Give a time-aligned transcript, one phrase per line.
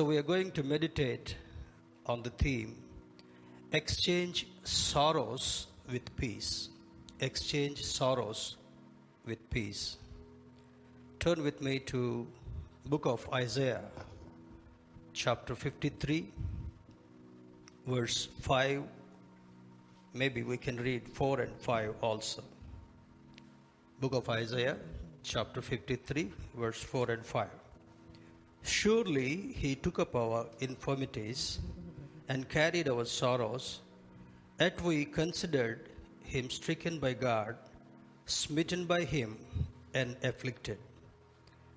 [0.00, 1.34] So, we are going to meditate
[2.06, 2.74] on the theme
[3.70, 6.70] Exchange Sorrows with Peace.
[7.20, 8.56] Exchange Sorrows
[9.26, 9.98] with Peace.
[11.18, 12.26] Turn with me to
[12.86, 13.84] book of Isaiah
[15.12, 16.32] chapter 53
[17.86, 18.82] verse 5
[20.14, 22.42] maybe we can read 4 and 5 also
[24.00, 24.78] book of Isaiah
[25.22, 27.59] chapter 53 verse 4 and 5
[28.62, 31.58] Surely he took up our infirmities
[32.28, 33.80] and carried our sorrows,
[34.60, 35.88] yet we considered
[36.24, 37.56] him stricken by God,
[38.26, 39.36] smitten by him,
[39.94, 40.78] and afflicted.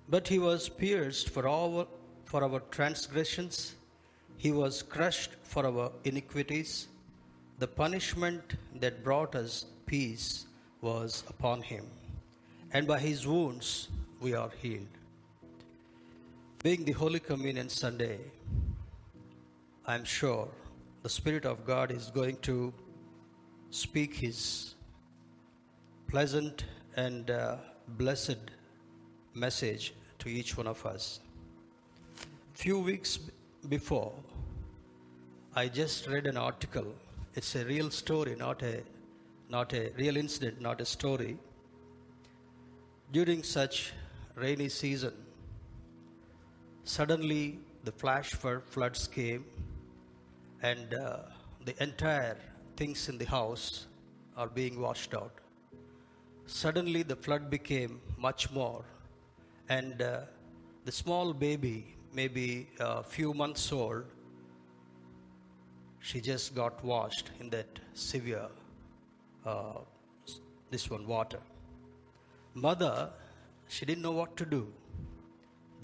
[0.08, 1.86] But he was pierced for our,
[2.24, 3.74] for our transgressions,
[4.36, 6.88] he was crushed for our iniquities.
[7.58, 10.46] The punishment that brought us peace
[10.80, 11.86] was upon him,
[12.72, 13.88] and by his wounds
[14.20, 14.86] we are healed.
[16.64, 18.18] Being the Holy Communion Sunday,
[19.86, 20.48] I'm sure
[21.02, 22.72] the Spirit of God is going to
[23.68, 24.74] speak His
[26.08, 26.64] pleasant
[26.96, 28.38] and uh, blessed
[29.34, 31.20] message to each one of us.
[32.54, 33.18] Few weeks
[33.68, 34.14] before,
[35.54, 36.94] I just read an article.
[37.34, 38.80] It's a real story, not a
[39.50, 41.36] not a real incident, not a story.
[43.12, 43.92] During such
[44.34, 45.12] rainy season,
[46.84, 49.44] suddenly the flash floods came
[50.62, 51.18] and uh,
[51.64, 52.36] the entire
[52.76, 53.86] things in the house
[54.36, 55.32] are being washed out.
[56.46, 58.84] Suddenly the flood became much more
[59.68, 60.20] and uh,
[60.84, 64.04] the small baby maybe a few months old
[66.00, 68.48] she just got washed in that severe
[69.46, 69.78] uh,
[70.70, 71.40] this one water.
[72.52, 73.10] Mother
[73.68, 74.70] she didn't know what to do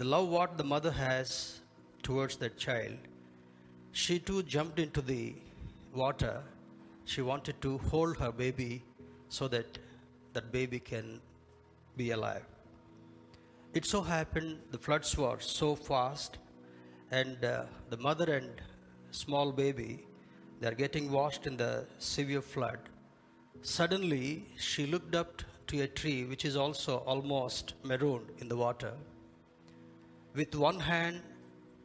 [0.01, 1.61] the love what the mother has
[2.03, 2.97] towards that child,
[3.93, 5.35] she too jumped into the
[5.95, 6.43] water.
[7.05, 8.83] She wanted to hold her baby
[9.29, 9.79] so that
[10.33, 11.21] that baby can
[11.99, 12.47] be alive.
[13.75, 16.39] It so happened the floods were so fast,
[17.11, 18.51] and uh, the mother and
[19.11, 20.07] small baby
[20.61, 22.79] they are getting washed in the severe flood.
[23.61, 28.95] Suddenly, she looked up to a tree which is also almost marooned in the water
[30.35, 31.21] with one hand,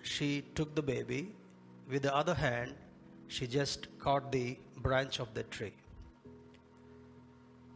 [0.01, 1.33] she took the baby.
[1.89, 2.73] With the other hand,
[3.27, 5.73] she just caught the branch of the tree.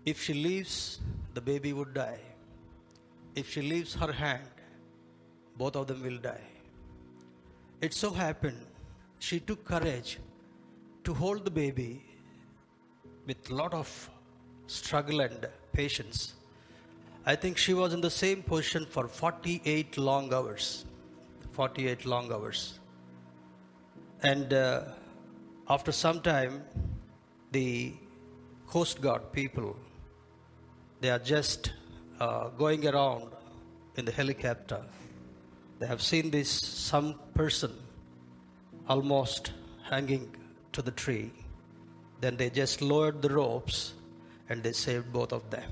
[0.06, 1.00] If she leaves,
[1.34, 2.20] the baby would die.
[3.36, 4.50] If she leaves her hand,
[5.58, 6.48] both of them will die.
[7.82, 8.66] It so happened,
[9.20, 10.20] she took courage
[11.04, 12.04] to hold the baby
[13.28, 14.10] with lot of
[14.68, 16.34] struggle and patience
[17.32, 20.86] I think she was in the same position for 48 long hours.
[21.52, 22.80] 48 long hours.
[24.24, 24.86] And uh,
[25.70, 26.64] after some time,
[27.52, 27.94] the
[28.66, 29.76] Coast Guard people,
[31.02, 31.72] they are just
[32.20, 33.28] uh, going around
[33.96, 34.82] in the helicopter.
[35.78, 37.74] They have seen this some person
[38.88, 39.52] almost
[39.84, 40.36] hanging
[40.72, 41.32] to the tree.
[42.22, 43.94] Then they just lowered the ropes
[44.50, 45.70] and they saved both of them.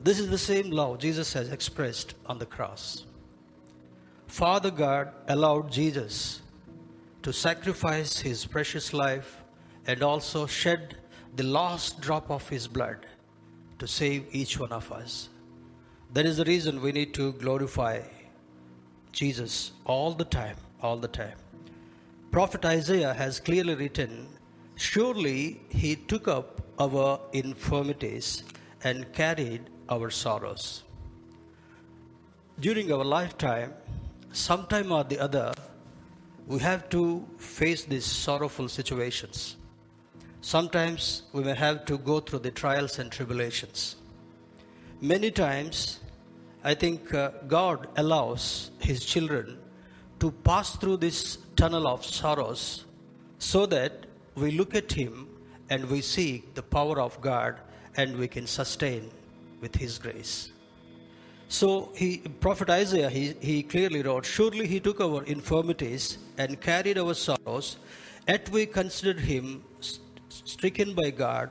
[0.00, 3.04] This is the same love Jesus has expressed on the cross.
[4.26, 6.40] Father God allowed Jesus
[7.22, 9.42] to sacrifice his precious life
[9.86, 10.96] and also shed
[11.34, 13.06] the last drop of his blood
[13.78, 15.28] to save each one of us.
[16.12, 18.02] That is the reason we need to glorify
[19.12, 21.36] Jesus all the time, all the time.
[22.30, 24.28] Prophet Isaiah has clearly written,
[24.76, 28.44] Surely he took up our infirmities
[28.84, 30.82] and carried our sorrows.
[32.60, 33.72] During our lifetime,
[34.32, 35.54] sometime or the other,
[36.46, 39.56] we have to face these sorrowful situations.
[40.40, 43.96] Sometimes we may have to go through the trials and tribulations.
[45.00, 46.00] Many times,
[46.64, 49.58] I think uh, God allows His children
[50.20, 52.84] to pass through this tunnel of sorrows
[53.38, 55.28] so that we look at Him
[55.70, 57.60] and we see the power of God
[57.96, 59.10] and we can sustain
[59.60, 60.52] with his grace.
[61.48, 66.98] So he, Prophet Isaiah, he, he clearly wrote, Surely he took our infirmities and carried
[66.98, 67.78] our sorrows,
[68.26, 69.64] yet we considered him
[70.28, 71.50] stricken by God,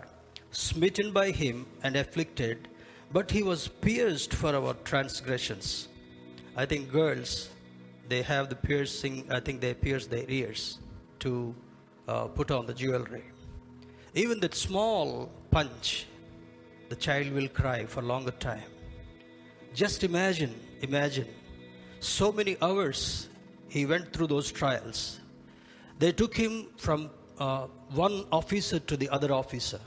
[0.51, 2.68] smitten by him, and afflicted,
[3.12, 5.88] but he was pierced for our transgressions.
[6.56, 7.50] I think girls,
[8.07, 10.80] they have the piercing, I think they pierce their ears
[11.19, 11.56] to
[12.07, 13.24] uh, put on the jewelry.
[14.13, 16.06] Even that small punch
[16.89, 18.63] the child will cry for longer time.
[19.74, 21.28] Just imagine, imagine,
[22.00, 23.30] so many hours
[23.69, 25.19] he went through those trials.
[26.00, 29.80] They took him from uh, one officer to the other officer.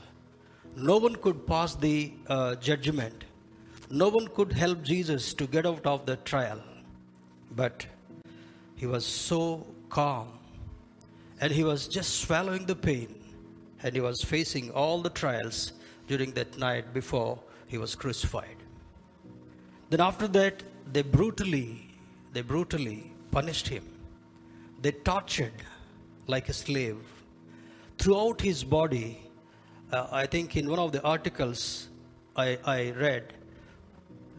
[0.75, 3.23] No one could pass the uh, judgment.
[3.89, 6.61] No one could help Jesus to get out of the trial.
[7.55, 7.85] But
[8.75, 10.29] he was so calm
[11.41, 13.13] and he was just swallowing the pain
[13.83, 15.73] and he was facing all the trials
[16.11, 17.39] during that night before
[17.71, 18.57] he was crucified.
[19.89, 20.63] Then after that,
[20.93, 21.67] they brutally,
[22.33, 22.99] they brutally
[23.31, 23.85] punished him.
[24.81, 25.59] They tortured
[26.27, 26.99] like a slave.
[27.97, 29.09] Throughout his body,
[29.91, 31.89] uh, I think in one of the articles
[32.35, 33.33] I, I read,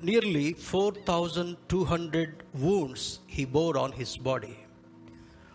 [0.02, 4.58] nearly 4,200 wounds he bore on his body.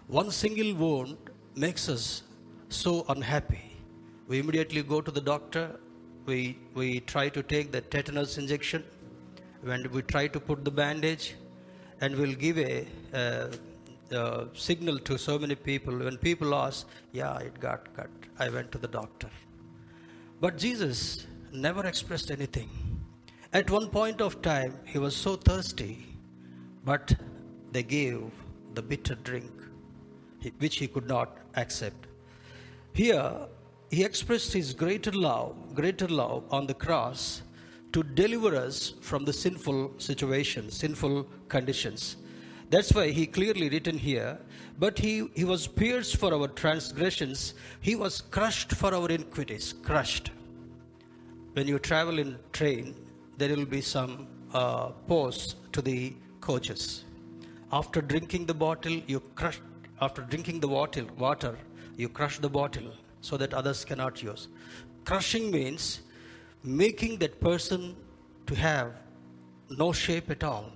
[0.07, 1.17] One single wound
[1.55, 2.23] makes us
[2.69, 3.65] so unhappy.
[4.27, 5.79] We immediately go to the doctor,
[6.27, 8.83] we, we try to take the tetanus injection,
[9.63, 11.35] when we try to put the bandage,
[12.01, 12.85] and we'll give a,
[14.53, 15.97] signal to so many people.
[15.97, 18.09] When people ask, Yeah, it got cut,
[18.39, 19.29] I went to the doctor.
[20.39, 22.69] But Jesus never expressed anything.
[23.53, 26.17] At one point of time, he was so thirsty,
[26.85, 27.15] but
[27.71, 28.21] they gave
[28.73, 29.51] the bitter drink,
[30.59, 32.07] which he could not accept.
[32.93, 33.47] Here,
[33.89, 37.41] he expressed his greater love, greater love on the cross
[37.93, 42.17] to deliver us from the sinful situation, sinful conditions.
[42.69, 44.37] That's why he clearly written here,
[44.77, 50.31] but he, he was pierced for our transgressions, he was crushed for our iniquities, crushed.
[51.53, 52.93] When you travel in train,
[53.37, 57.05] there will be some uh, pause to the coaches.
[57.71, 59.59] After drinking the bottle, you crush.
[59.99, 61.57] After drinking the water, water,
[61.95, 62.91] you crush the bottle
[63.21, 64.47] so that others cannot use.
[65.05, 66.01] Crushing means
[66.63, 67.95] making that person
[68.45, 68.93] to have
[69.69, 70.71] no shape at all.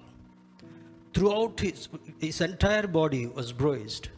[1.13, 1.89] Throughout his,
[2.19, 4.09] his entire body was bruised.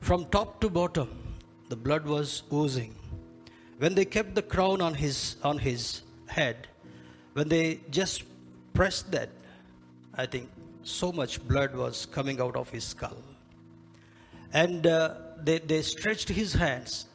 [0.00, 1.08] From top to bottom,
[1.68, 2.94] the blood was oozing.
[3.78, 6.68] When they kept the crown on his, on his head,
[7.32, 8.24] when they just
[8.74, 9.30] pressed that,
[10.14, 10.50] I think
[10.82, 13.16] so much blood was coming out of his skull.
[14.52, 17.06] And uh, they, they stretched his hands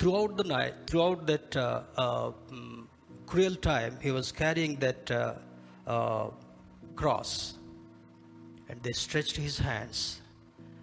[0.00, 2.86] throughout the night, throughout that uh, uh, mm,
[3.26, 5.34] cruel time, he was carrying that uh,
[5.86, 6.30] uh,
[6.96, 7.54] cross.
[8.70, 10.22] And they stretched his hands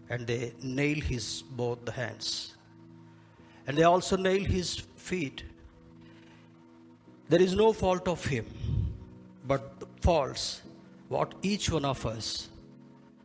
[0.10, 2.56] and they nailed his both the hands.
[3.66, 5.44] And they also nailed his feet
[7.30, 8.46] there is no fault of him,
[9.46, 10.62] but the faults
[11.10, 12.48] what each one of us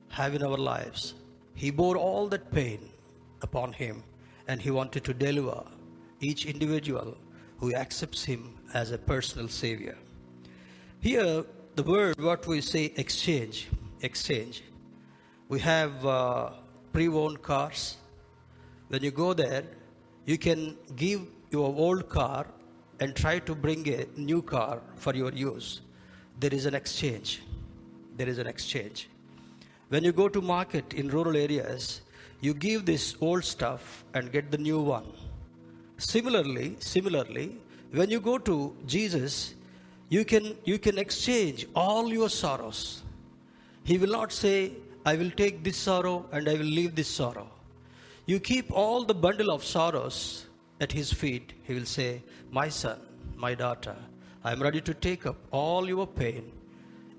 [0.08, 1.14] have in our lives.
[1.54, 2.80] He bore all that pain
[3.42, 4.02] upon him
[4.48, 5.62] and he wanted to deliver
[6.22, 7.16] each individual
[7.58, 9.96] who accepts him as a personal savior.
[11.00, 13.68] Here, the word what we say exchange,
[14.00, 14.62] exchange.
[15.48, 16.50] We have uh,
[16.92, 17.96] pre owned cars.
[18.88, 19.64] When you go there,
[20.24, 22.46] you can give your old car
[23.02, 25.80] and try to bring a new car for your use,
[26.38, 27.42] there is an exchange.
[28.16, 29.08] There is an exchange.
[29.88, 32.02] When you go to market in rural areas,
[32.40, 35.12] you give this old stuff and get the new one.
[36.02, 37.58] Similarly, similarly,
[37.92, 39.54] when you go to Jesus,
[40.08, 43.02] you can you can exchange all your sorrows.
[43.84, 44.72] He will not say,
[45.06, 47.48] I will take this sorrow and I will leave this sorrow.
[48.26, 50.46] You keep all the bundle of sorrows
[50.80, 52.98] at his feet, he will say, My son,
[53.36, 53.96] my daughter,
[54.42, 56.50] I am ready to take up all your pain.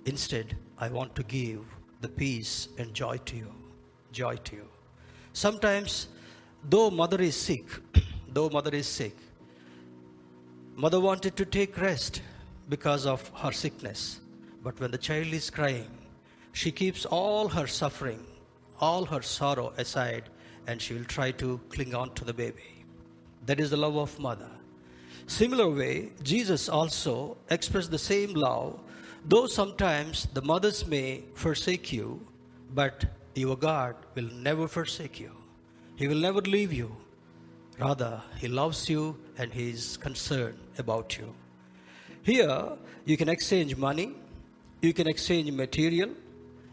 [0.05, 1.61] Instead, I want to give
[2.01, 3.53] the peace and joy to you.
[4.11, 4.67] Joy to you.
[5.31, 6.07] Sometimes,
[6.69, 7.65] though mother is sick,
[8.33, 9.15] though mother is sick,
[10.75, 12.21] mother wanted to take rest
[12.69, 14.19] because of her sickness.
[14.63, 15.91] But when the child is crying,
[16.53, 18.25] she keeps all her suffering,
[18.79, 20.29] all her sorrow aside,
[20.67, 22.85] and she will try to cling on to the baby.
[23.45, 24.49] That is the love of mother.
[25.27, 28.79] Similar way, Jesus also expressed the same love,
[29.25, 32.25] though sometimes the mothers may forsake you,
[32.73, 35.31] but your God will never forsake you.
[35.95, 36.95] He will never leave you.
[37.83, 41.35] Rather, He loves you and He is concerned about you.
[42.23, 42.69] Here,
[43.03, 44.15] you can exchange money,
[44.81, 46.09] you can exchange material,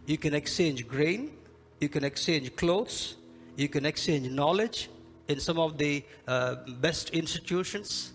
[0.06, 1.32] you can exchange grain,
[1.80, 3.16] you can exchange clothes,
[3.56, 4.88] you can exchange knowledge,
[5.30, 8.12] in some of the uh, best institutions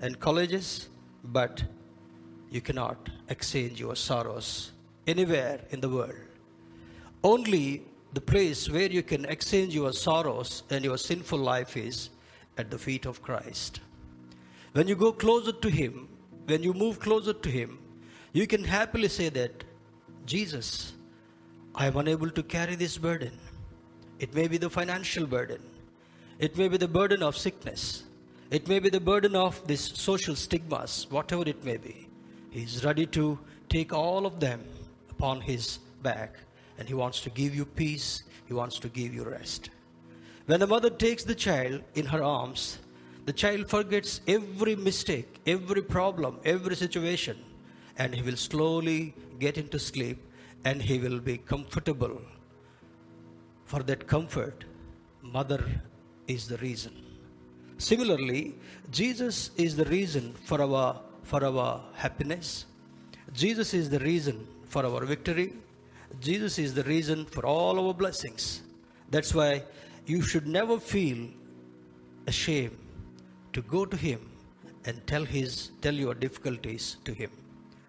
[0.00, 0.88] and colleges,
[1.22, 1.62] but
[2.50, 4.72] you cannot exchange your sorrows
[5.06, 6.24] anywhere in the world.
[7.22, 7.82] Only
[8.14, 12.08] the place where you can exchange your sorrows and your sinful life is
[12.56, 13.80] at the feet of Christ.
[14.72, 16.08] When you go closer to Him,
[16.46, 17.78] when you move closer to Him,
[18.32, 19.64] you can happily say that,
[20.26, 20.92] Jesus,
[21.74, 23.38] I am unable to carry this burden.
[24.18, 25.60] It may be the financial burden.
[26.38, 28.04] It may be the burden of sickness.
[28.50, 32.08] It may be the burden of these social stigmas, whatever it may be.
[32.50, 34.64] He is ready to take all of them
[35.10, 36.36] upon his back
[36.78, 38.24] and he wants to give you peace.
[38.46, 39.70] He wants to give you rest.
[40.46, 42.78] When the mother takes the child in her arms,
[43.24, 47.38] the child forgets every mistake, every problem, every situation,
[47.96, 50.18] and he will slowly get into sleep
[50.64, 52.20] and he will be comfortable.
[53.64, 54.64] For that comfort,
[55.22, 55.64] mother
[56.28, 56.92] is the reason.
[57.78, 58.54] Similarly,
[58.90, 62.66] Jesus is the reason for our, for our happiness.
[63.32, 65.54] Jesus is the reason for our victory.
[66.20, 68.62] Jesus is the reason for all our blessings.
[69.10, 69.62] That's why
[70.06, 71.28] you should never feel
[72.26, 72.78] ashamed
[73.52, 74.20] to go to him
[74.84, 77.30] and tell his tell your difficulties to him.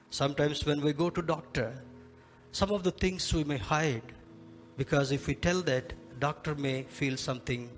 [0.09, 1.73] Sometimes when we go to doctor
[2.51, 4.13] some of the things we may hide
[4.77, 7.69] because if we tell that doctor may feel something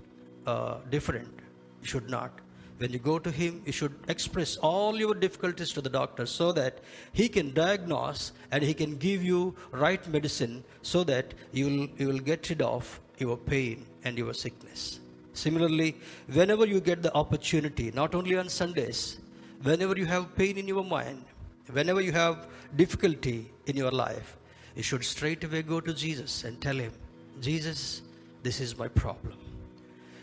[0.46, 1.40] uh, different.
[1.80, 2.30] You should not.
[2.78, 6.52] When you go to him you should express all your difficulties to the doctor so
[6.52, 6.78] that
[7.12, 12.06] he can diagnose and he can give you right medicine so that you will, you
[12.06, 15.00] will get rid of your pain and your sickness
[15.38, 15.94] Similarly,
[16.32, 19.18] whenever you get the opportunity, not only on Sundays,
[19.62, 21.24] whenever you have pain in your mind,
[21.70, 24.36] whenever you have difficulty in your life,
[24.74, 26.92] you should straight away go to Jesus and tell him,
[27.40, 28.02] Jesus,
[28.42, 29.38] this is my problem.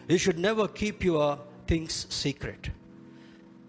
[0.09, 2.69] You should never keep your things secret.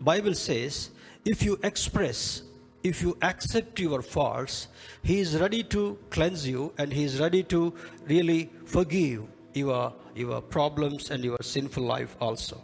[0.01, 0.91] Bible says,
[1.25, 2.43] if you express,
[2.83, 4.67] if you accept your faults,
[5.05, 7.73] he is ready to cleanse you and he is ready to
[8.09, 9.23] really forgive
[9.57, 12.61] your, your problems and your sinful life also.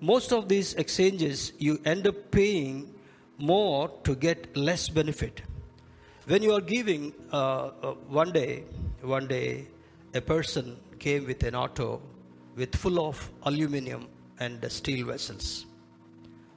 [0.00, 2.94] Most of these exchanges, you end up paying
[3.38, 5.42] more to get less benefit.
[6.26, 7.36] When you are giving, uh,
[7.82, 8.64] uh, one day,
[9.02, 9.66] one day,
[10.14, 12.00] a person came with an auto
[12.56, 14.06] with full of aluminum
[14.38, 15.66] and steel vessels.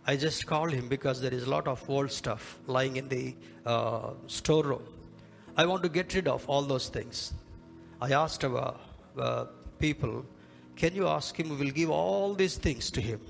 [0.06, 3.36] I just called him because there is a lot of old stuff lying in the
[3.66, 4.84] uh, storeroom.
[5.58, 7.34] I want to get rid of all those things.
[8.00, 8.80] I asked our
[9.20, 9.46] uh,
[9.80, 10.26] people,
[10.76, 11.50] can you ask him?
[11.50, 13.22] We will give all these things to him.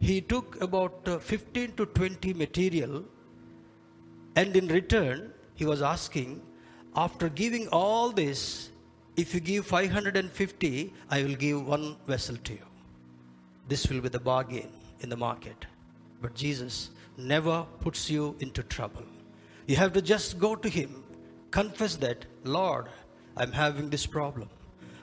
[0.00, 3.04] He took about uh, 15 to 20 material,
[4.36, 6.40] and in return, he was asking,
[6.94, 8.70] after giving all this,
[9.16, 12.66] if you give 550, I will give one vessel to you.
[13.66, 15.66] This will be the bargain in the market.
[16.22, 19.04] But Jesus never puts you into trouble.
[19.66, 21.04] You have to just go to Him,
[21.50, 22.86] confess that, Lord,
[23.36, 24.48] I'm having this problem.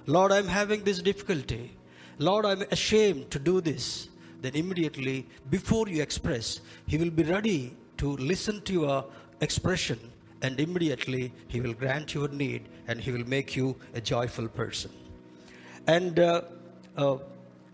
[0.08, 1.72] Lord, I'm having this difficulty.
[2.20, 4.10] Lord, I'm ashamed to do this.
[4.42, 9.06] Then immediately, before you express, He will be ready to listen to your
[9.42, 10.00] expression
[10.42, 14.92] and immediately He will grant your need and He will make you a joyful person.
[15.88, 16.42] And uh,
[16.96, 17.18] uh,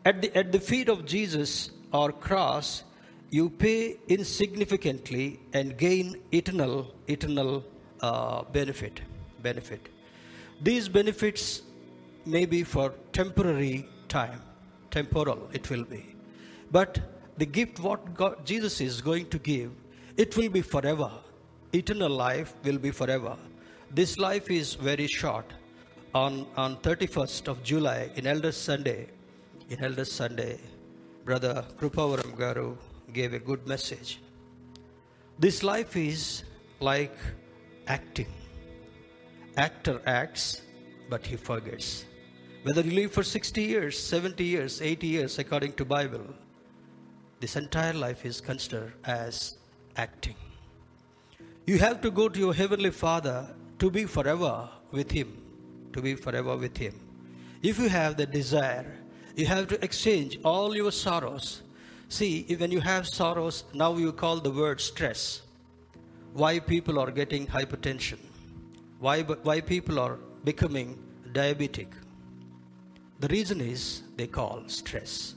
[0.06, 2.84] at, the, at the feet of Jesus or cross,
[3.30, 7.64] you pay insignificantly and gain eternal, eternal
[8.02, 9.02] uh, benefit.
[9.42, 9.90] Benefit.
[10.62, 11.62] These benefits
[12.26, 14.42] may be for temporary time,
[14.90, 16.16] temporal it will be.
[16.72, 17.00] But
[17.38, 19.72] the gift what God, Jesus is going to give,
[20.18, 21.12] it will be forever.
[21.74, 23.36] Eternal life will be forever.
[23.90, 25.46] This life is very short.
[26.14, 29.08] On, on 31st of July, in Elders Sunday,
[29.70, 30.60] in Elders Sunday,
[31.24, 32.78] Brother Krupavaram Garu
[33.14, 34.20] gave a good message.
[35.40, 36.44] This life is
[36.82, 37.16] like
[37.88, 38.28] acting.
[39.56, 40.62] Actor acts,
[41.10, 42.06] but he forgets.
[42.64, 46.28] Whether you live for 60 years, 70 years, 80 years, according to Bible,
[47.40, 49.58] this entire life is considered as
[49.98, 50.36] acting.
[51.66, 53.48] You have to go to your Heavenly Father
[53.80, 55.42] to be forever with Him.
[55.94, 57.00] To be forever with Him.
[57.64, 58.96] If you have the desire,
[59.36, 61.64] you have to exchange all your sorrows.
[62.10, 65.42] See, when you have sorrows, now you call the word stress.
[66.34, 68.20] Why people are getting hypertension?
[69.00, 71.00] Why, why people are becoming
[71.34, 71.88] diabetic?
[73.22, 75.36] The reason is they call stress.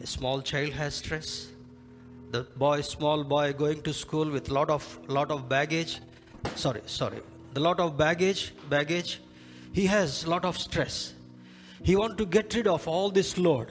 [0.00, 1.48] A small child has stress.
[2.30, 6.00] The boy, small boy, going to school with lot of lot of baggage.
[6.54, 7.20] Sorry, sorry.
[7.52, 9.20] The lot of baggage, baggage.
[9.72, 11.12] He has lot of stress.
[11.82, 13.70] He want to get rid of all this load.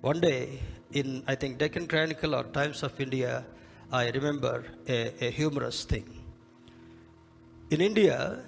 [0.00, 0.60] One day,
[0.92, 3.44] in I think Deccan Chronicle or Times of India,
[3.90, 6.06] I remember a, a humorous thing.
[7.70, 8.38] In India,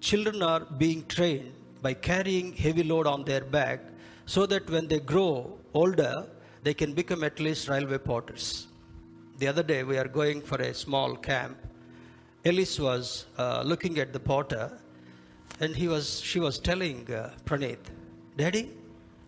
[0.00, 3.80] children are being trained by carrying heavy load on their back
[4.24, 6.26] so that when they grow older,
[6.62, 8.68] they can become at least railway porters.
[9.38, 11.58] The other day, we are going for a small camp.
[12.44, 14.78] Ellis was uh, looking at the porter.
[15.60, 17.90] And he was, she was telling uh, Praneeth,
[18.36, 18.70] Daddy,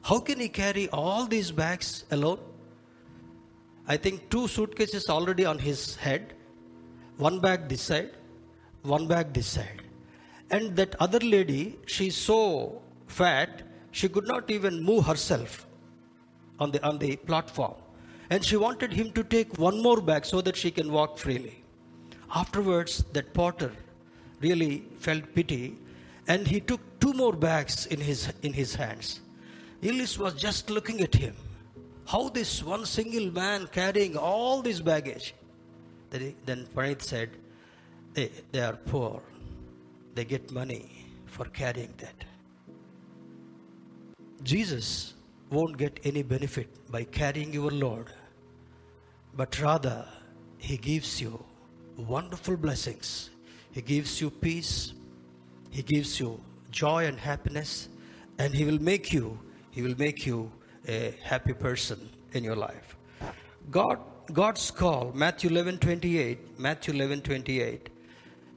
[0.03, 2.41] how can he carry all these bags alone?
[3.87, 6.35] I think two suitcases already on his head,
[7.19, 8.11] one bag this side,
[8.83, 9.84] one bag this side.
[10.55, 11.63] And that other lady,
[11.95, 15.67] she's so fat, she could not even move herself
[16.61, 17.75] on the, on the platform.
[18.31, 21.57] And she wanted him to take one more bag so that she can walk freely.
[22.33, 23.73] Afterwards, that porter
[24.41, 25.77] really felt pity
[26.29, 29.21] and he took two more bags in his, in his hands.
[29.83, 31.35] Ellis was just looking at him.
[32.07, 35.35] How this one single man carrying all this baggage?
[36.11, 37.31] Then Praneeth said,
[38.13, 39.21] they, they are poor.
[40.15, 42.25] They get money for carrying that.
[44.43, 45.15] Jesus
[45.51, 48.07] won't get any benefit by carrying your load,
[49.37, 50.07] but rather,
[50.59, 51.45] He gives you
[51.97, 53.31] wonderful blessings.
[53.73, 54.93] He gives you peace,
[55.71, 56.41] He gives you
[56.71, 57.89] joy and happiness,
[58.39, 59.39] and He will make you,
[59.71, 60.53] He will make you
[60.87, 62.97] a happy person in your life.
[63.71, 63.99] God,
[64.33, 67.89] God's call, Matthew 11 28, Matthew 11 28,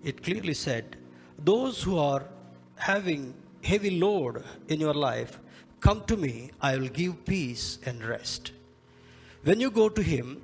[0.03, 0.97] it clearly said,
[1.39, 2.23] Those who are
[2.75, 5.39] having heavy load in your life,
[5.79, 8.51] Come to me, I will give peace and rest.
[9.43, 10.41] When you go to Him,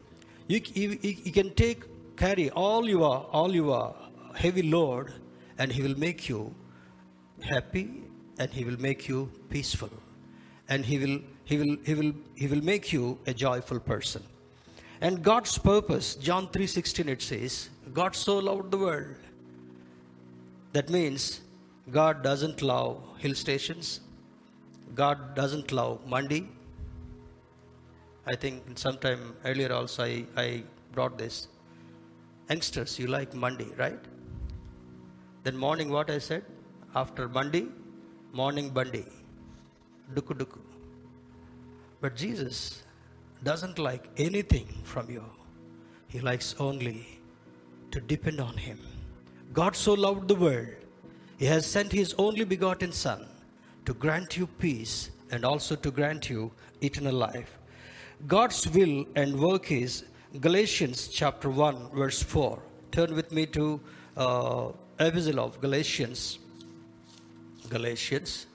[0.47, 1.83] you, you, you can take,
[2.15, 3.95] carry all your, all your
[4.35, 5.11] heavy load,
[5.57, 6.53] and He will make you
[7.41, 8.03] happy
[8.39, 9.89] and He will make you peaceful.
[10.69, 14.23] And He will, he will, he will, he will make you a joyful person.
[15.01, 19.15] And God's purpose, John 3:16 it says, God so loved the world.
[20.73, 21.41] That means
[21.91, 23.99] God doesn't love hill stations.
[24.95, 26.47] God doesn't love Mandi.
[28.25, 31.47] I think sometime earlier also I, I brought this.
[32.49, 33.99] Youngsters, you like Monday, right?
[35.43, 36.43] Then morning what I said?
[36.95, 37.67] After Monday,
[38.31, 39.05] morning Bandi.
[40.15, 40.59] Duku duku.
[42.01, 42.83] But Jesus
[43.43, 45.23] doesn't like anything from you.
[46.07, 47.07] He likes only
[47.91, 48.79] to depend on Him.
[49.53, 50.69] God so loved the world,
[51.37, 53.27] He has sent His only begotten Son
[53.85, 57.59] to grant you peace and also to grant you eternal life.
[58.25, 60.05] God's will and work is
[60.41, 62.59] Galatians chapter 1, verse 4.
[62.91, 63.79] Turn with me to
[64.17, 66.39] uh, Epistle of Galatians.
[67.69, 68.47] Galatians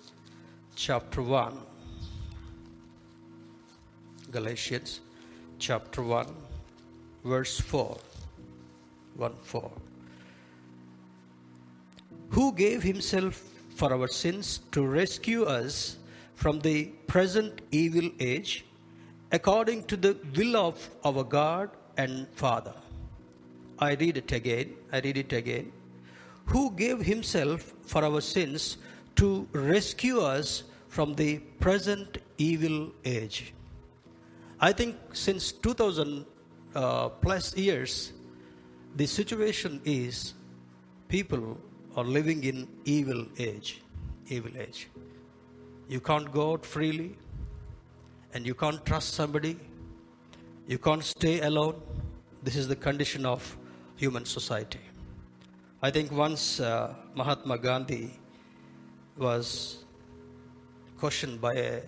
[0.74, 1.58] chapter 1.
[4.32, 5.00] Galatians
[5.60, 6.26] chapter 1,
[7.24, 7.98] verse 4.
[9.16, 9.72] 1 4.
[12.30, 13.42] Who gave himself
[13.74, 15.96] for our sins to rescue us
[16.34, 18.64] from the present evil age
[19.30, 22.74] according to the will of our God and Father.
[23.78, 24.74] I read it again.
[24.92, 25.72] I read it again.
[26.46, 28.78] Who gave himself for our sins
[29.16, 33.52] to rescue us from the present evil age.
[34.60, 36.24] I think since 2000
[36.74, 38.12] uh, plus years,
[38.96, 40.34] the situation is
[41.08, 41.58] people
[41.98, 43.80] are living in evil age.
[44.28, 44.88] Evil age.
[45.88, 47.16] You can't go out freely
[48.32, 49.56] and you can't trust somebody.
[50.68, 51.80] You can't stay alone.
[52.42, 53.56] This is the condition of
[53.96, 54.84] human society.
[55.82, 58.10] I think once uh, Mahatma Gandhi
[59.16, 59.84] was
[60.98, 61.80] questioned by a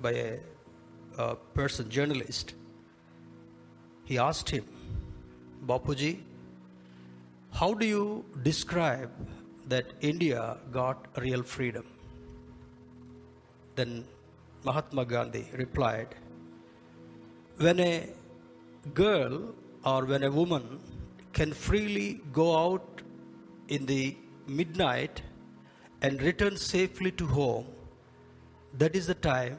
[0.00, 0.38] by a
[1.18, 2.54] uh, person, journalist.
[4.04, 4.64] He asked him,
[5.64, 6.20] Bapuji,
[7.58, 9.12] how do you describe
[9.68, 11.84] that India got real freedom.
[13.76, 14.04] Then
[14.64, 16.08] Mahatma Gandhi replied,
[17.56, 18.10] When a
[18.92, 20.80] girl or when a woman
[21.32, 23.00] can freely go out
[23.68, 24.16] in the
[24.46, 25.22] midnight
[26.02, 27.66] and return safely to home,
[28.76, 29.58] that is the time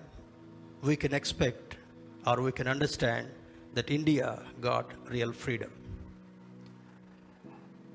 [0.83, 1.77] we can expect
[2.27, 3.27] or we can understand
[3.73, 5.71] that India got real freedom.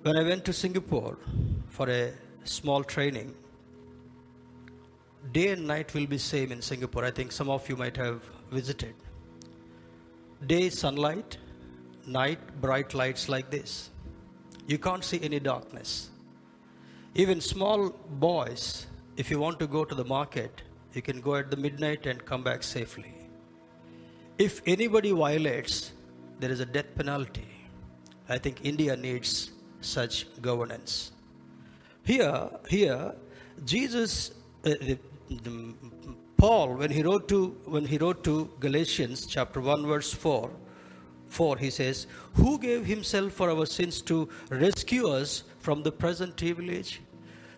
[0.03, 1.17] When I went to Singapore
[1.69, 2.11] for a
[2.43, 3.37] small training,
[5.31, 7.05] day and night will be same in Singapore.
[7.05, 8.97] I think some of you might have visited.
[10.45, 11.39] Day sunlight,
[12.05, 13.91] night bright lights like this.
[14.67, 16.11] You can't see any darkness.
[17.15, 20.63] Even small boys, if you want to go to the market,
[20.95, 23.15] you can go at the midnight and come back safely.
[24.37, 25.93] If anybody violates,
[26.41, 27.47] there is a death penalty.
[28.29, 29.53] I think India needs
[29.83, 31.13] such governance.
[32.05, 33.13] Here, here,
[33.65, 34.31] Jesus,
[34.65, 35.75] uh, the, the,
[36.37, 40.51] Paul, when he wrote to when he wrote to Galatians chapter one verse four,
[41.29, 46.43] four, he says, "Who gave himself for our sins to rescue us from the present
[46.43, 47.01] evil age?"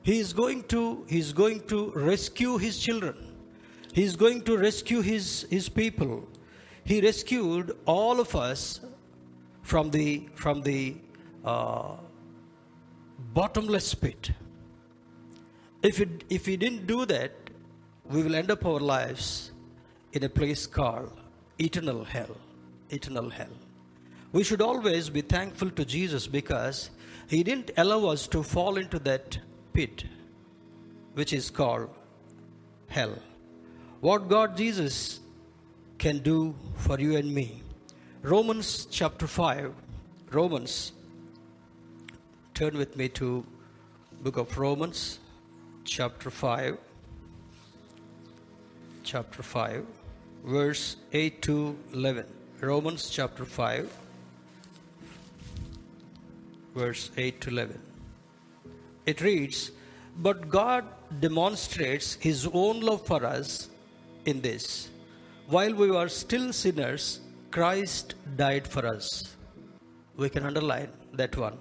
[0.03, 3.17] He is going to, he is going to rescue his children.
[3.95, 6.29] He is going to rescue his, his people.
[6.85, 8.81] He rescued all of us
[9.63, 10.97] from the, from the
[11.43, 11.97] uh,
[13.19, 14.31] bottomless pit.
[15.83, 17.33] If, it, if we didn't do that,
[18.07, 19.51] we will end up our lives
[20.13, 21.11] in a place called
[21.59, 22.37] eternal hell.
[22.91, 23.55] Eternal hell.
[24.33, 26.91] We should always be thankful to Jesus because
[27.29, 29.39] He didn't allow us to fall into that
[29.73, 30.05] pit,
[31.15, 31.91] which is called
[32.89, 33.19] hell.
[34.01, 35.21] What God Jesus
[35.99, 37.63] can do for you and me.
[38.23, 39.73] Romans chapter 5.
[40.31, 40.93] Romans.
[42.55, 43.45] Turn with me to
[44.23, 45.19] book of Romans
[45.85, 46.79] chapter 5
[49.03, 49.85] chapter 5
[50.45, 52.25] verse 8 to 11
[52.61, 53.91] romans chapter 5
[56.75, 57.79] verse 8 to 11
[59.05, 59.73] it reads
[60.29, 60.87] but god
[61.21, 63.69] demonstrates his own love for us
[64.25, 64.89] in this.
[65.49, 69.37] While we were still sinners christ died for us.
[70.17, 71.59] We can underline that one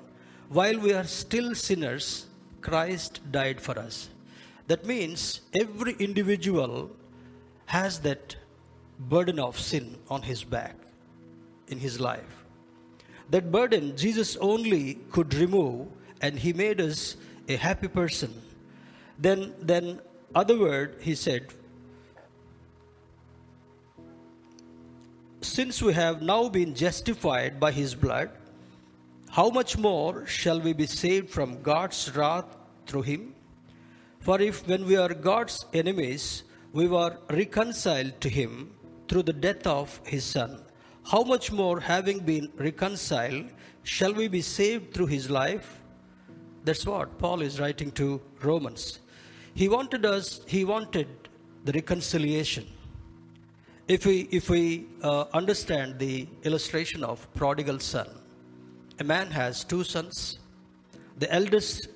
[0.50, 2.28] while we are still sinners
[2.62, 4.10] christ died for us
[4.68, 6.92] that means every individual
[7.66, 8.36] has that
[9.00, 10.76] burden of sin on his back
[11.68, 12.44] in his life.
[13.30, 15.88] That burden Jesus only could remove,
[16.22, 18.34] and he made us a happy person.
[19.18, 20.00] Then, then
[20.34, 21.48] other word, he said,
[25.42, 28.30] since we have now been justified by his blood,
[29.36, 33.34] how much more shall we be saved from God's wrath through him?
[34.20, 38.76] For if when we are God's enemies, we were reconciled to him
[39.08, 40.62] through the death of his son,
[41.12, 43.48] how much more, having been reconciled,
[43.82, 45.82] shall we be saved through his life?
[46.64, 49.00] That's what Paul is writing to Romans.
[49.56, 51.08] He wanted us, he wanted
[51.66, 52.68] the reconciliation.
[53.88, 58.08] If we, if we uh, understand the illustration of prodigal son,
[59.00, 60.40] a man has two sons.
[61.18, 61.88] The eldest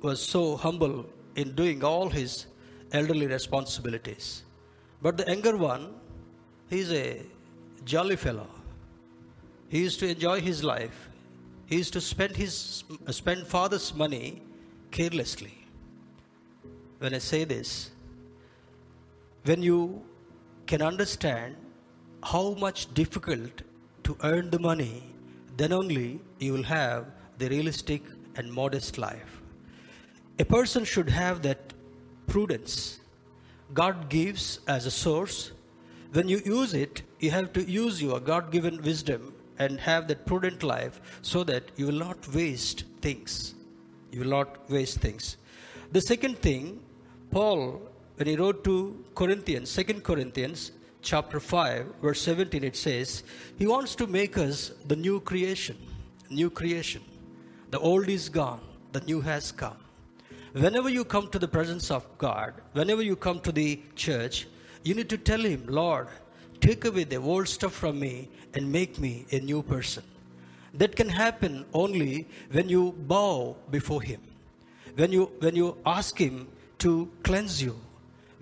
[0.00, 2.46] was so humble in doing all his
[2.92, 4.44] elderly responsibilities.
[5.00, 5.94] But the younger one,
[6.68, 7.22] he is a
[7.84, 8.48] jolly fellow.
[9.68, 11.08] He used to enjoy his life.
[11.66, 14.42] He used to spend his spend father's money
[14.90, 15.66] carelessly.
[16.98, 17.90] When I say this,
[19.44, 20.02] when you
[20.66, 21.56] can understand
[22.22, 23.62] how much difficult
[24.04, 25.13] to earn the money,
[25.56, 27.06] then only you will have
[27.38, 28.02] the realistic
[28.36, 29.40] and modest life.
[30.38, 31.72] A person should have that
[32.26, 33.00] prudence.
[33.72, 35.52] God gives as a source.
[36.12, 40.26] When you use it, you have to use your God given wisdom and have that
[40.26, 43.54] prudent life so that you will not waste things.
[44.10, 45.36] You will not waste things.
[45.92, 46.80] The second thing,
[47.30, 47.80] Paul,
[48.16, 50.72] when he wrote to Corinthians, Second Corinthians
[51.04, 53.22] chapter 5, verse 17, it says,
[53.56, 55.76] He wants to make us the new creation.
[56.30, 57.02] New creation.
[57.70, 58.60] The old is gone,
[58.92, 59.76] the new has come
[60.54, 64.46] whenever you come to the presence of God, whenever you come to the church,
[64.84, 66.08] you need to tell Him, Lord,
[66.60, 70.04] take away the old stuff from me and make me a new person.
[70.72, 74.20] That can happen only when you bow before Him,
[74.94, 76.46] when you, when you ask Him
[76.78, 77.76] to cleanse you,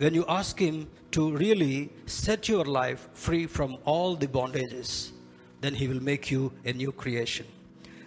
[0.02, 5.12] when you ask Him to really set your life free from all the bondages,
[5.60, 7.46] then He will make you a new creation.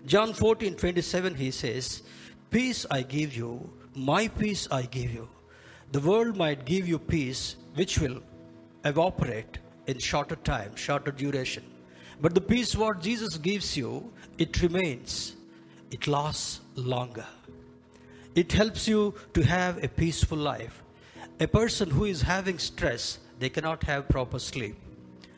[0.05, 2.03] John 14 27, He says,
[2.51, 5.29] Peace I give you, my peace I give you.
[5.93, 8.21] The world might give you peace which will
[8.83, 11.63] evaporate in shorter time, shorter duration.
[12.21, 15.35] But the peace what Jesus gives you, it remains,
[15.91, 17.27] it lasts longer.
[18.35, 20.81] It helps you to have a peaceful life.
[21.39, 24.75] A person who is having stress, they cannot have proper sleep.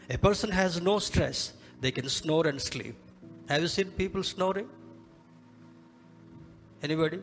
[0.10, 2.96] A person has no stress, they can snore and sleep.
[3.50, 4.70] Have you seen people snoring?
[6.84, 7.20] Anybody?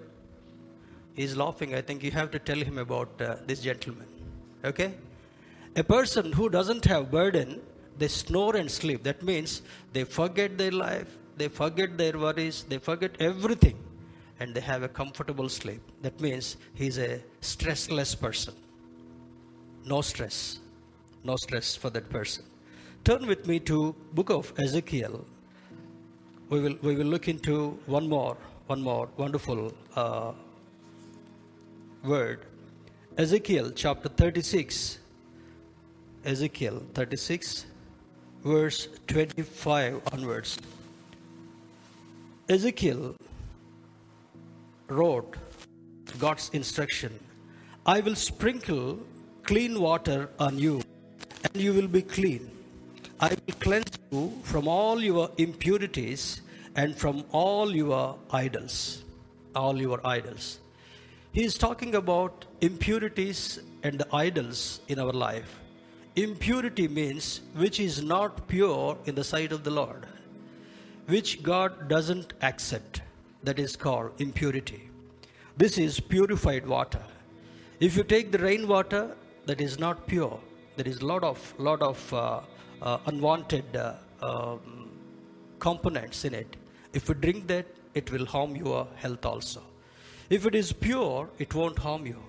[1.14, 1.74] He's laughing.
[1.74, 4.06] I think you have to tell him about uh, this gentleman.
[4.64, 4.94] Okay?
[5.76, 7.60] A person who doesn't have burden,
[7.96, 9.04] they snore and sleep.
[9.04, 13.78] That means they forget their life, they forget their worries, they forget everything,
[14.40, 15.80] and they have a comfortable sleep.
[16.02, 18.54] That means he's a stressless person.
[19.84, 20.58] No stress.
[21.22, 22.44] No stress for that person.
[23.04, 25.24] Turn with me to book of Ezekiel.
[26.48, 30.32] We will, we will look into one more, one more wonderful uh,
[32.02, 32.46] word.
[33.18, 34.98] Ezekiel chapter 36.
[36.24, 37.66] Ezekiel 36,
[38.42, 40.58] verse 25 onwards.
[42.48, 43.14] Ezekiel
[44.88, 45.36] wrote
[46.18, 47.18] God's instruction
[47.86, 48.98] I will sprinkle
[49.44, 50.82] clean water on you,
[51.44, 52.50] and you will be clean.
[53.20, 56.40] I will cleanse you from all your impurities
[56.74, 59.04] and from all your idols.
[59.54, 60.58] All your idols.
[61.32, 65.60] He is talking about impurities and the idols in our life.
[66.16, 70.06] Impurity means which is not pure in the sight of the Lord,
[71.06, 73.02] which God doesn't accept.
[73.42, 74.88] That is called impurity.
[75.56, 77.02] This is purified water.
[77.78, 80.38] If you take the rainwater that is not pure,
[80.76, 82.40] there is a lot of lot of uh,
[82.82, 84.90] uh, unwanted uh, um,
[85.58, 86.56] components in it.
[86.92, 89.62] If you drink that, it will harm your health also.
[90.30, 92.22] If it is pure, it won't harm you.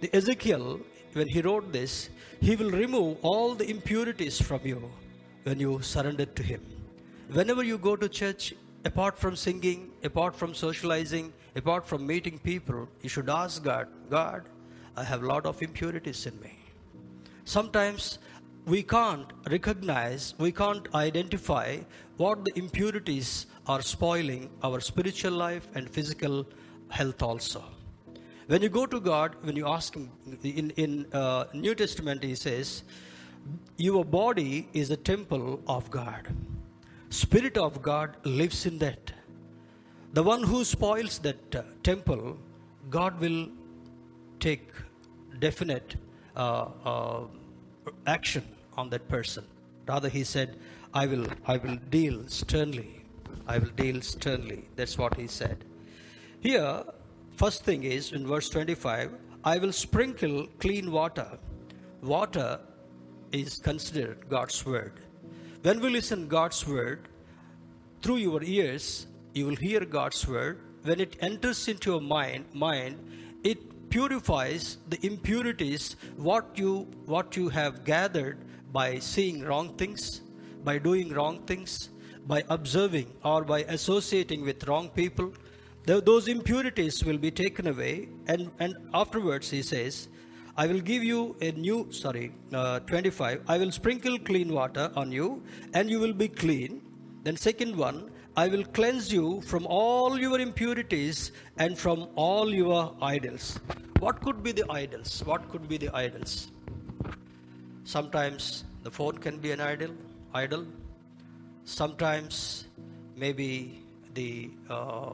[0.00, 0.80] The Ezekiel,
[1.14, 4.90] when he wrote this, he will remove all the impurities from you
[5.44, 6.60] when you surrender to him.
[7.32, 8.54] Whenever you go to church,
[8.84, 14.42] apart from singing, apart from socializing, apart from meeting people, you should ask God, God,
[14.96, 16.58] I have a lot of impurities in me.
[17.44, 18.18] Sometimes
[18.66, 21.78] we can't recognize, we can't identify
[22.16, 26.46] what the impurities are spoiling our spiritual life and physical
[26.88, 27.62] health also.
[28.46, 30.10] When you go to God, when you ask Him,
[30.42, 32.84] in, in uh, New Testament, He says,
[33.76, 36.28] Your body is a temple of God.
[37.08, 39.12] Spirit of God lives in that.
[40.12, 42.38] The one who spoils that uh, temple,
[42.90, 43.48] God will
[44.40, 44.68] take
[45.38, 45.96] definite
[46.36, 47.20] uh, uh,
[48.06, 48.44] action
[48.76, 49.44] on that person.
[49.86, 50.56] Rather, he said,
[50.92, 53.04] I will, I will deal sternly.
[53.46, 54.68] I will deal sternly.
[54.76, 55.64] That's what he said.
[56.40, 56.84] Here,
[57.36, 59.12] first thing is in verse 25,
[59.44, 61.38] I will sprinkle clean water.
[62.02, 62.60] Water
[63.32, 65.00] is considered God's word.
[65.62, 67.08] When we listen God's word,
[68.02, 70.60] through your ears, you will hear God's word.
[70.82, 72.98] When it enters into your mind, mind,
[73.42, 73.58] it
[73.94, 75.84] purifies the impurities
[76.28, 76.72] what you
[77.14, 78.38] what you have gathered
[78.78, 80.06] by seeing wrong things
[80.68, 81.90] by doing wrong things
[82.26, 85.32] by observing or by associating with wrong people.
[85.86, 90.08] Those impurities will be taken away and and afterwards he says
[90.62, 92.26] i will give you a new sorry
[92.60, 95.28] uh, 25 i will sprinkle clean water on you
[95.74, 96.80] and you will be clean.
[97.24, 97.98] Then second one
[98.36, 103.60] I will cleanse you from all your impurities and from all your idols.
[104.00, 105.22] What could be the idols?
[105.24, 106.50] What could be the idols?
[107.84, 109.90] Sometimes the phone can be an idol,
[110.32, 110.66] idol.
[111.64, 112.64] Sometimes
[113.14, 115.12] maybe the uh,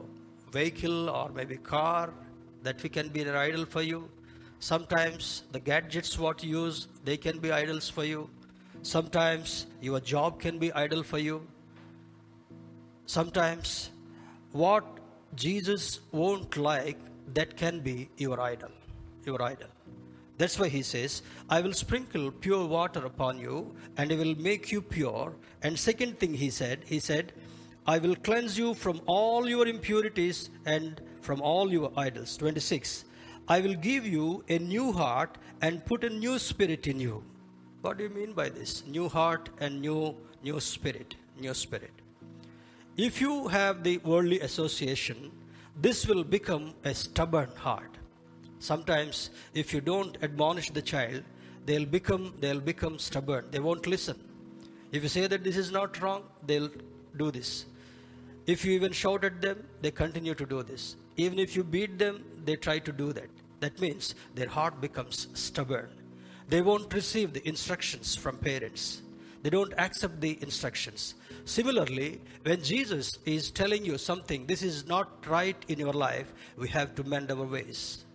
[0.51, 2.11] vehicle or maybe car
[2.63, 4.09] that we can be an idol for you.
[4.57, 8.31] Sometimes the gadgets what you use they can be idols for you.
[8.81, 11.45] Sometimes your job can be idol for you
[13.15, 13.89] sometimes
[14.53, 14.85] what
[15.35, 16.99] Jesus won't like,
[17.33, 18.71] that can be your idol.
[19.25, 19.67] Your idol.
[20.37, 24.71] That's why he says, I will sprinkle pure water upon you and I will make
[24.71, 25.33] you pure.
[25.61, 27.33] And second thing he said, he said,
[27.85, 32.37] I will cleanse you from all your impurities and from all your idols.
[32.37, 33.05] 26.
[33.47, 37.23] I will give you a new heart and put a new spirit in you.
[37.81, 38.85] What do you mean by this?
[38.87, 41.15] New heart and new new spirit.
[41.39, 42.00] New spirit.
[42.97, 45.31] If you have the worldly association,
[45.79, 47.97] this will become a stubborn heart.
[48.59, 51.23] Sometimes, if you don't admonish the child,
[51.65, 53.45] they'll become they'll become stubborn.
[53.49, 54.19] They won't listen.
[54.91, 56.69] If you say that this is not wrong, they'll
[57.15, 57.65] do this.
[58.45, 60.97] If you even shout at them, they continue to do this.
[61.15, 63.29] Even if you beat them, they try to do that.
[63.61, 65.89] That means their heart becomes stubborn.
[66.49, 69.01] They won't receive the instructions from parents.
[69.41, 71.15] They don't accept the instructions.
[71.45, 76.67] Similarly, when Jesus is telling you something, this is not right in your life, we
[76.69, 78.05] have to mend our ways.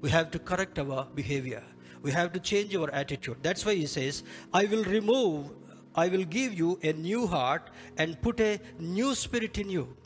[0.00, 1.62] We have to correct our behavior.
[2.02, 3.38] We have to change our attitude.
[3.42, 5.50] That's why he says, I will remove,
[5.94, 9.96] I will give you a new heart and put a new spirit in you.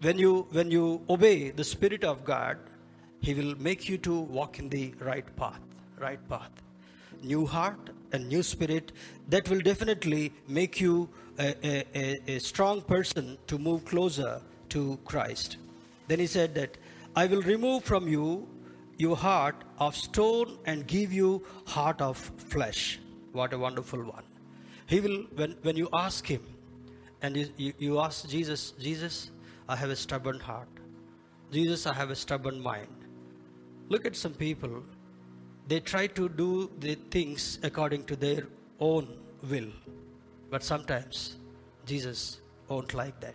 [0.00, 2.58] When you when you obey the Spirit of God,
[3.20, 5.60] He will make you to walk in the right path.
[5.98, 6.50] Right path.
[7.22, 8.92] New heart and new spirit
[9.28, 11.54] that will definitely make you a,
[12.02, 15.56] a, a strong person to move closer to Christ.
[16.08, 16.76] Then he said that
[17.14, 18.48] I will remove from you
[18.98, 22.16] your heart of stone and give you heart of
[22.54, 22.98] flesh.
[23.32, 24.24] What a wonderful one.
[24.86, 26.42] He will, when, when you ask him,
[27.22, 29.30] and you, you ask Jesus, Jesus,
[29.68, 30.68] I have a stubborn heart.
[31.52, 32.88] Jesus, I have a stubborn mind.
[33.88, 34.82] Look at some people,
[35.66, 38.44] they try to do the things according to their
[38.78, 39.08] own
[39.50, 39.68] will.
[40.50, 41.36] But sometimes
[41.84, 43.34] Jesus won't like that.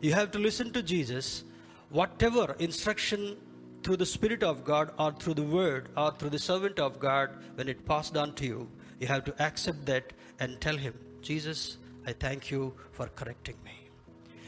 [0.00, 1.44] You have to listen to Jesus.
[1.90, 3.36] Whatever instruction
[3.82, 7.30] through the Spirit of God or through the Word or through the servant of God,
[7.54, 8.68] when it passed on to you,
[9.00, 13.88] you have to accept that and tell Him, Jesus, I thank you for correcting me.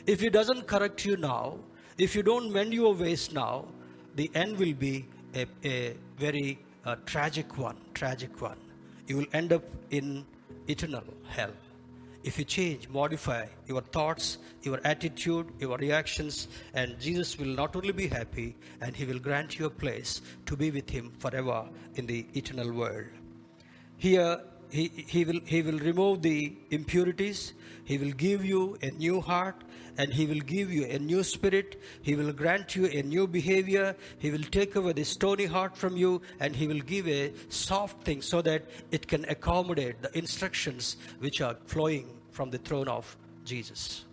[0.06, 1.58] If He doesn't correct you now,
[1.96, 3.66] if you don't mend your ways now,
[4.14, 7.76] the end will be a, a very uh, tragic one.
[7.94, 8.58] Tragic one.
[9.06, 10.24] You will end up in
[10.66, 11.52] eternal hell.
[12.24, 17.92] If you change, modify your thoughts, your attitude, your reactions, and Jesus will not only
[17.92, 22.06] be happy, and He will grant you a place to be with Him forever in
[22.06, 23.06] the eternal world.
[23.96, 27.54] Here, he, he, will, he will remove the impurities.
[27.84, 29.56] He will give you a new heart
[29.98, 31.80] and He will give you a new spirit.
[32.02, 33.96] He will grant you a new behavior.
[34.18, 38.04] He will take away the stony heart from you and He will give a soft
[38.04, 43.16] thing so that it can accommodate the instructions which are flowing from the throne of
[43.44, 44.04] Jesus.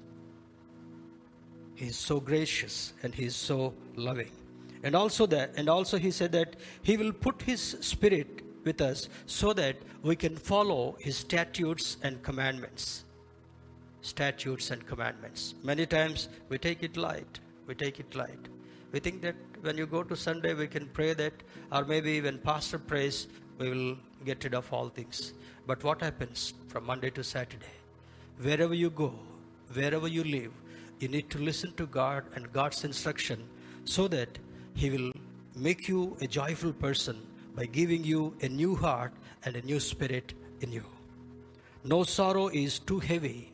[1.76, 4.32] He is so gracious and He is so loving.
[4.84, 9.08] And also that, and also He said that He will put His Spirit with us
[9.28, 13.05] so that we can follow His statutes and commandments
[14.06, 15.56] statutes and commandments.
[15.64, 17.40] Many times we take it light.
[17.68, 18.50] We take it light.
[18.92, 21.34] We think that when you go to Sunday, we can pray that,
[21.72, 25.34] or maybe when Pastor prays, we will get rid of all things.
[25.66, 27.76] But what happens from Monday to Saturday?
[28.40, 29.14] Wherever you go,
[29.74, 30.52] wherever you live,
[31.00, 33.44] you need to listen to God and God's instruction
[33.86, 34.38] so that
[34.76, 35.12] He will
[35.56, 39.14] make you a joyful person by giving you a new heart
[39.46, 40.84] and a new spirit in you.
[41.84, 43.52] No sorrow is too heavy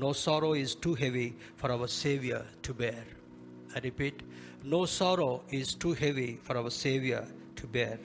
[0.00, 3.04] no sorrow is too heavy for our Savior to bear.
[3.76, 4.22] I repeat,
[4.64, 7.98] no sorrow is too heavy for our Savior to bear.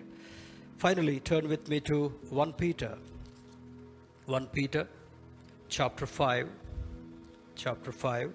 [0.77, 2.97] Finally, turn with me to 1 Peter.
[4.25, 4.87] 1 Peter
[5.69, 6.49] chapter 5,
[7.55, 8.33] chapter 5,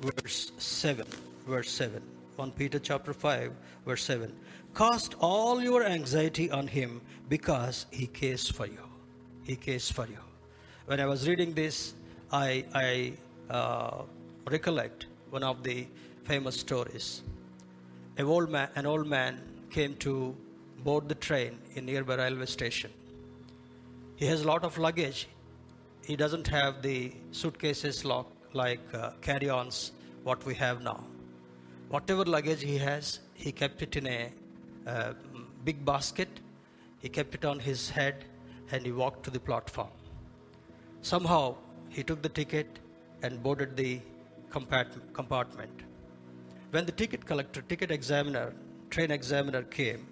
[0.00, 1.04] verse 7.
[1.46, 2.00] Verse 7.
[2.36, 3.52] 1 Peter chapter 5,
[3.86, 4.32] verse 7.
[4.74, 8.88] Cast all your anxiety on him because he cares for you.
[9.42, 10.18] He cares for you.
[10.86, 11.94] When I was reading this,
[12.32, 13.12] I, I
[13.52, 14.02] uh,
[14.48, 15.86] recollect one of the
[16.24, 17.22] famous stories.
[18.18, 19.40] A old man, an old man
[19.70, 20.36] came to
[20.84, 22.92] board the train in nearby railway station.
[24.14, 25.26] He has a lot of luggage.
[26.04, 31.04] He doesn't have the suitcases lock, like uh, carry-ons what we have now.
[31.88, 34.32] Whatever luggage he has, he kept it in a
[34.86, 35.12] uh,
[35.64, 36.28] big basket.
[37.00, 38.24] He kept it on his head
[38.70, 39.88] and he walked to the platform.
[41.02, 41.56] Somehow
[41.90, 42.78] he took the ticket
[43.22, 44.00] and boarded the
[44.50, 45.82] compartment.
[46.70, 48.54] When the ticket collector, ticket examiner,
[48.90, 50.06] train examiner came,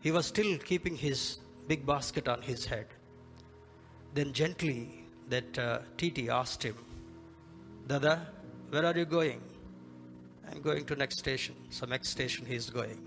[0.00, 2.86] he was still keeping his big basket on his head.
[4.14, 6.76] Then gently, that uh, TT asked him,
[7.86, 8.26] Dada,
[8.70, 9.40] where are you going?
[10.50, 11.54] I'm going to next station.
[11.70, 13.00] So next station he is going.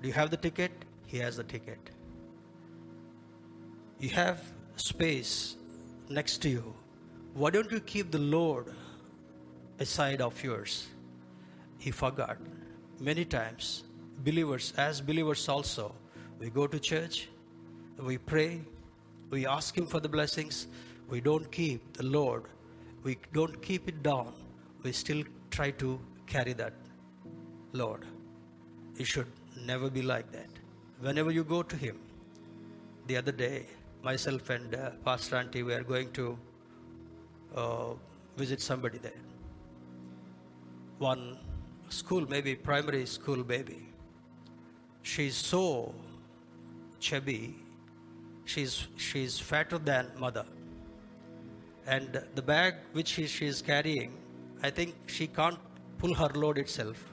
[0.00, 0.72] Do you have the ticket?
[1.06, 1.90] He has the ticket.
[3.98, 4.40] You have
[4.76, 5.56] space
[6.08, 6.74] next to you,
[7.34, 8.74] why don't you keep the Lord
[9.78, 10.86] aside of yours?
[11.78, 12.38] He forgot.
[13.00, 13.84] Many times,
[14.24, 15.94] believers, as believers also,
[16.38, 17.28] we go to church,
[17.98, 18.60] we pray,
[19.30, 20.66] we ask Him for the blessings,
[21.08, 22.44] we don't keep the Lord,
[23.02, 24.32] we don't keep it down,
[24.82, 26.74] we still try to carry that
[27.72, 28.04] Lord.
[28.98, 29.26] It should
[29.66, 30.48] never be like that.
[31.00, 31.98] Whenever you go to Him,
[33.06, 33.66] the other day,
[34.02, 36.38] myself and uh, Pastor Auntie, we are going to
[37.54, 37.90] uh,
[38.36, 39.22] visit somebody there.
[40.98, 41.38] One
[41.88, 43.86] school, maybe primary school baby.
[45.02, 45.94] She's so
[46.98, 47.54] chubby.
[48.44, 50.46] She's she's fatter than mother.
[51.86, 54.12] And the bag which she, she is carrying,
[54.62, 55.58] I think she can't
[55.98, 57.12] pull her load itself.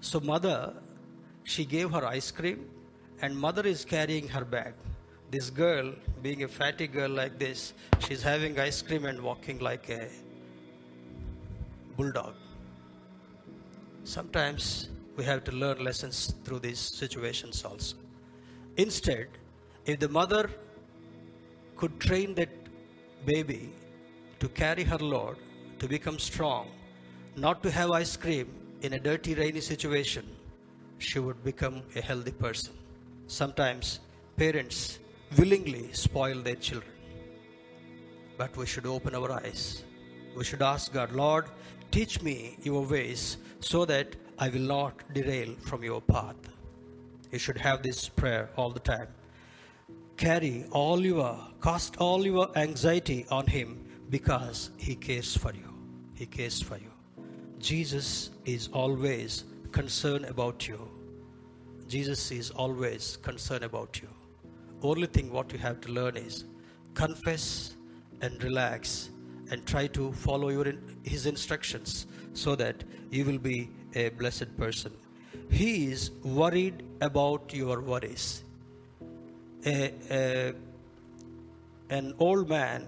[0.00, 0.74] So mother,
[1.44, 2.68] she gave her ice cream,
[3.22, 4.74] and mother is carrying her bag
[5.30, 7.74] this girl, being a fatty girl like this,
[8.06, 10.08] she's having ice cream and walking like a
[11.96, 12.34] bulldog.
[14.04, 17.96] Sometimes we have to learn lessons through these situations also.
[18.76, 19.28] Instead,
[19.84, 20.50] if the mother
[21.76, 22.48] could train that
[23.26, 23.72] baby
[24.40, 25.36] to carry her load,
[25.78, 26.68] to become strong,
[27.36, 28.48] not to have ice cream
[28.82, 30.24] in a dirty, rainy situation,
[30.98, 32.74] she would become a healthy person.
[33.26, 34.00] Sometimes
[34.36, 34.98] parents
[35.36, 36.92] willingly spoil their children.
[38.36, 39.84] But we should open our eyes.
[40.36, 41.46] We should ask God, Lord,
[41.90, 46.36] teach me your ways so that I will not derail from your path.
[47.32, 49.08] You should have this prayer all the time.
[50.16, 55.74] Carry all your, cast all your anxiety on Him because He cares for you.
[56.14, 56.92] He cares for you.
[57.58, 60.88] Jesus is always concerned about you.
[61.88, 64.08] Jesus is always concerned about you.
[64.82, 66.44] Only thing what you have to learn is
[66.94, 67.76] confess
[68.20, 69.10] and relax
[69.50, 70.72] and try to follow your
[71.02, 74.92] his instructions so that you will be a blessed person.
[75.50, 78.44] He is worried about your worries.
[79.66, 80.54] A, a,
[81.90, 82.86] an old man,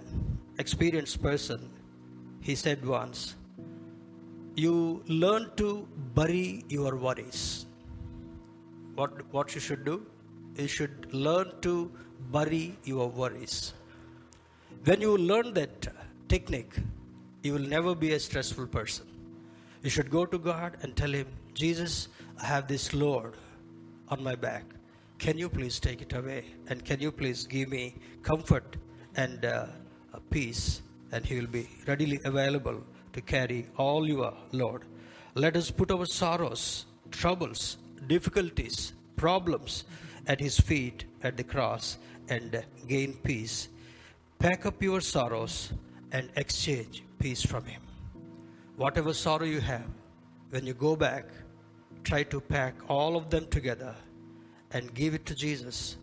[0.58, 1.70] experienced person,
[2.40, 3.34] he said once,
[4.54, 7.66] You learn to bury your worries.
[8.94, 10.06] What, what you should do?
[10.60, 11.90] You should learn to
[12.30, 13.72] bury your worries.
[14.84, 15.88] When you learn that
[16.28, 16.74] technique,
[17.42, 19.06] you will never be a stressful person.
[19.82, 22.08] You should go to God and tell Him, Jesus,
[22.42, 23.32] I have this load
[24.10, 24.64] on my back.
[25.18, 26.44] Can you please take it away?
[26.66, 28.76] And can you please give me comfort
[29.16, 29.66] and uh,
[30.28, 30.82] peace?
[31.10, 32.82] And He will be readily available
[33.14, 34.82] to carry all your load.
[35.34, 39.84] Let us put our sorrows, troubles, difficulties, problems
[40.30, 43.68] at His feet at the cross and gain peace.
[44.38, 45.72] Pack up your sorrows
[46.12, 47.82] and exchange peace from Him.
[48.76, 49.88] Whatever sorrow you have,
[50.50, 51.24] when you go back,
[52.04, 53.94] try to pack all of them together
[54.70, 55.96] and give it to Jesus.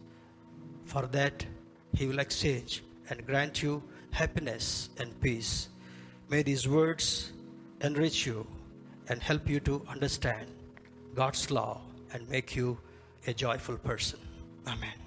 [0.84, 1.46] For that,
[1.94, 5.70] He will exchange and grant you happiness and peace.
[6.30, 7.32] May these words
[7.80, 8.46] enrich you
[9.08, 10.48] and help you to understand
[11.16, 11.80] God's law
[12.12, 12.78] and make you
[13.28, 14.20] a joyful person.
[14.66, 15.07] Amen.